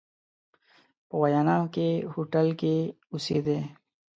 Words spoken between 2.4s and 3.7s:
کې اوسېدی.